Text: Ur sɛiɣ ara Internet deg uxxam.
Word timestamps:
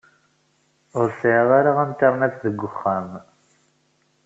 Ur 0.99 1.07
sɛiɣ 1.19 1.49
ara 1.59 1.71
Internet 1.89 2.35
deg 2.45 2.59
uxxam. 2.67 3.09